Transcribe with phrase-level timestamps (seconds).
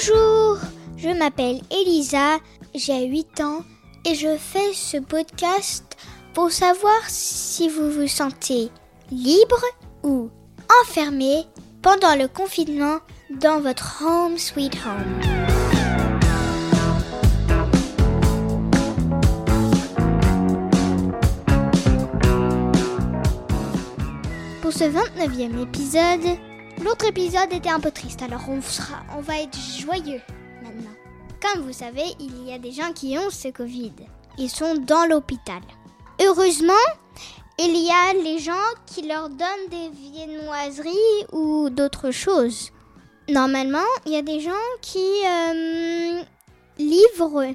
[0.00, 0.56] Bonjour,
[0.96, 2.38] je m'appelle Elisa,
[2.74, 3.64] j'ai 8 ans
[4.06, 5.84] et je fais ce podcast
[6.32, 8.70] pour savoir si vous vous sentez
[9.10, 9.62] libre
[10.02, 10.30] ou
[10.82, 11.44] enfermé
[11.82, 15.20] pendant le confinement dans votre home sweet home.
[24.62, 26.38] Pour ce 29e épisode,
[26.82, 30.20] l'autre épisode était un peu triste, alors on, sera, on va être joyeux
[30.62, 30.90] maintenant.
[31.40, 33.92] Comme vous savez, il y a des gens qui ont ce Covid.
[34.38, 35.60] Ils sont dans l'hôpital.
[36.22, 36.72] Heureusement,
[37.58, 38.52] il y a les gens
[38.86, 42.70] qui leur donnent des viennoiseries ou d'autres choses.
[43.28, 44.50] Normalement, il y a des gens
[44.80, 46.22] qui euh,
[46.78, 47.54] livrent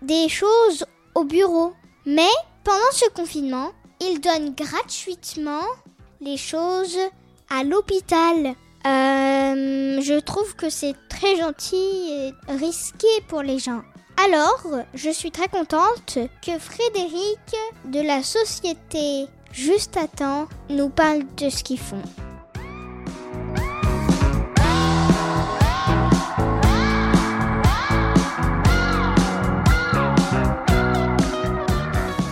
[0.00, 1.72] des choses au bureau.
[2.06, 2.30] Mais
[2.64, 5.64] pendant ce confinement, ils donnent gratuitement
[6.20, 6.98] les choses
[7.52, 8.54] à l'hôpital.
[8.86, 13.82] Euh, je trouve que c'est très gentil et risqué pour les gens.
[14.24, 14.64] Alors,
[14.94, 17.38] je suis très contente que Frédéric
[17.86, 22.00] de la société Juste à temps nous parle de ce qu'ils font.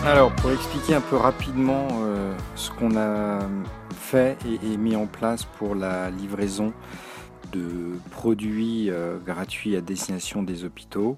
[0.03, 3.41] Alors, pour expliquer un peu rapidement euh, ce qu'on a
[4.13, 6.73] et, mis en place pour la livraison
[7.51, 11.17] de produits euh, gratuits à destination des hôpitaux,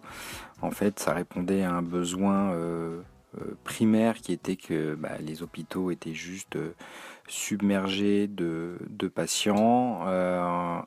[0.61, 3.01] en fait, ça répondait à un besoin euh,
[3.37, 6.57] euh, primaire qui était que bah, les hôpitaux étaient juste
[7.27, 8.77] submergés de,
[9.13, 10.01] patients.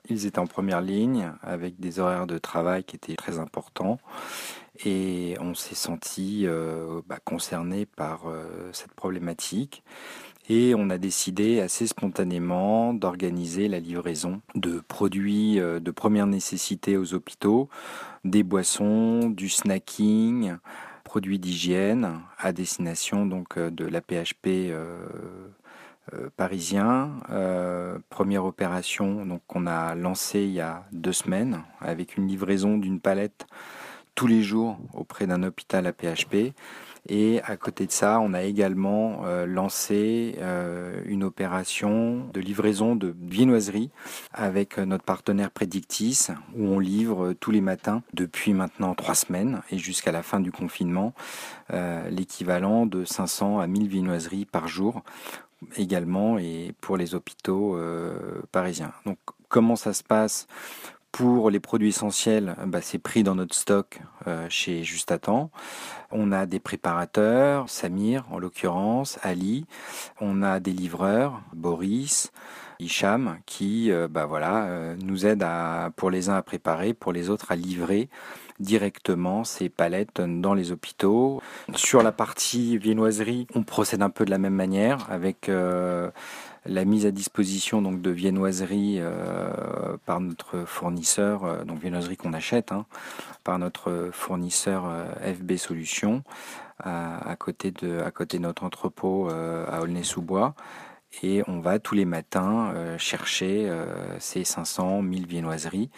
[0.09, 3.99] Ils étaient en première ligne avec des horaires de travail qui étaient très importants
[4.85, 6.47] et on s'est senti
[7.07, 8.25] bah, concerné par
[8.73, 9.83] cette problématique.
[10.49, 17.15] Et on a décidé assez spontanément d'organiser la livraison de produits de première nécessité aux
[17.15, 17.69] hôpitaux,
[18.25, 20.57] des boissons, du snacking,
[21.07, 24.99] produits d'hygiène à destination donc euh, de la PHP euh,
[26.13, 27.13] euh, parisien.
[28.11, 33.01] première opération donc qu'on a lancée il y a deux semaines avec une livraison d'une
[33.01, 33.47] palette
[34.17, 36.55] tous les jours auprès d'un hôpital à PHP.
[37.09, 42.97] Et à côté de ça, on a également euh, lancé euh, une opération de livraison
[42.97, 43.91] de viennoiseries
[44.33, 49.79] avec notre partenaire Predictis, où on livre tous les matins depuis maintenant trois semaines et
[49.79, 51.15] jusqu'à la fin du confinement
[51.73, 55.03] euh, l'équivalent de 500 à 1000 viennoiseries par jour
[55.77, 57.79] également et pour les hôpitaux
[58.53, 58.93] parisiens.
[59.07, 59.19] Donc
[59.49, 60.47] comment ça se passe?
[61.17, 65.51] Pour les produits essentiels, bah, c'est pris dans notre stock euh, chez Juste à.
[66.11, 69.65] On a des préparateurs, Samir en l'occurrence, Ali.
[70.21, 72.33] On a des livreurs, Boris,
[72.81, 75.47] Hicham, qui euh, bah, euh, nous aident
[75.97, 78.11] pour les uns à préparer, pour les autres à livrer
[78.61, 81.41] directement ces palettes dans les hôpitaux.
[81.75, 85.51] Sur la partie viennoiserie, on procède un peu de la même manière avec
[86.69, 92.33] la mise à disposition donc de viennoiseries euh, par notre fournisseur, euh, donc viennoiseries qu'on
[92.33, 92.87] achète, hein,
[93.45, 96.23] par notre fournisseur euh, FB Solutions,
[96.79, 100.55] à, côté de, à côté de notre entrepôt à Aulnay-sous-Bois.
[101.23, 103.73] Et on va tous les matins chercher
[104.19, 105.89] ces 500, 1000 viennoiseries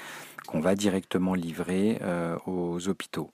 [0.47, 1.99] qu'on va directement livrer
[2.47, 3.33] aux hôpitaux.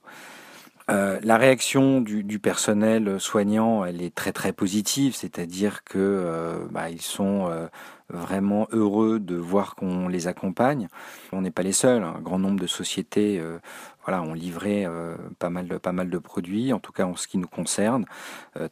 [0.91, 6.89] Euh, la réaction du, personnel soignant, elle est très très positive, c'est-à-dire que euh, bah,
[6.89, 7.67] ils sont euh,
[8.09, 10.87] vraiment heureux de voir qu'on les accompagne.
[11.31, 13.41] On n'est pas les seuls, un grand nombre de sociétés
[14.05, 14.85] voilà, ont livré
[15.39, 18.05] pas mal de pas mal de produits, en tout cas en ce qui nous concerne.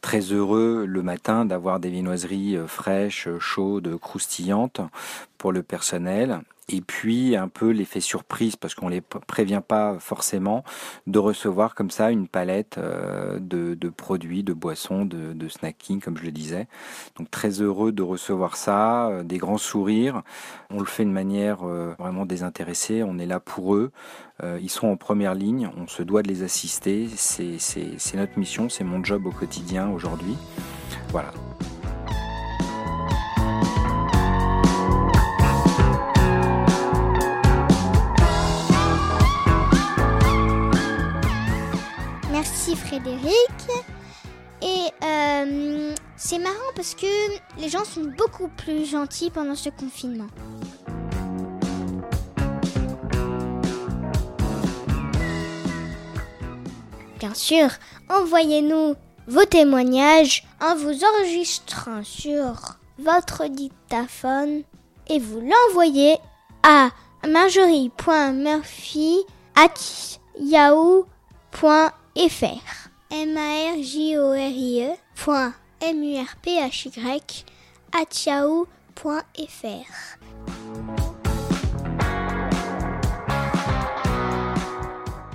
[0.00, 4.80] très heureux le matin d'avoir des viennoiseries fraîches, chaudes, croustillantes
[5.38, 10.64] pour le personnel et puis un peu l'effet surprise parce qu'on les prévient pas forcément
[11.06, 16.24] de recevoir comme ça une palette euh, de, produits, de boissons, de, snacking comme je
[16.24, 16.66] le disais.
[17.16, 20.22] Donc très heureux de recevoir ça, euh, des grands sourires.
[20.70, 23.90] On le fait de manière euh, vraiment désintéressée, on est là pour eux.
[24.60, 27.08] ils sont en première ligne, on se doit de les assister.
[27.16, 30.36] C'est notre mission, c'est mon job au quotidien aujourd'hui.
[31.10, 31.32] Voilà.
[42.74, 43.68] Frédéric.
[44.62, 45.94] Et euh,
[46.26, 47.06] c'est marrant parce que
[47.58, 50.28] les gens sont beaucoup plus gentils pendant ce confinement.
[57.18, 57.68] Bien sûr,
[58.08, 58.94] envoyez-nous
[59.26, 64.62] vos témoignages en vous enregistrant sur votre dictaphone
[65.08, 66.16] et vous l'envoyez
[66.62, 66.88] à
[67.28, 69.74] marjorie.murphy.com at
[70.40, 71.06] yahoo.fr.
[73.10, 74.94] M-A-R-J-O-R-I-E
[75.84, 77.44] M-U-R-P-H-Y
[77.92, 79.34] at yahoo.fr.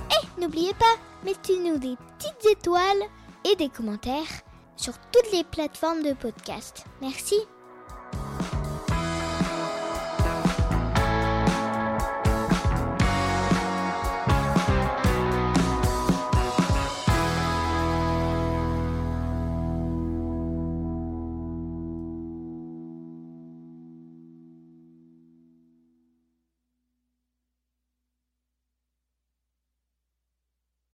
[0.09, 2.81] Et n'oubliez pas, mettez-nous des petites étoiles
[3.45, 4.41] et des commentaires
[4.75, 6.85] sur toutes les plateformes de podcast.
[6.99, 7.35] Merci.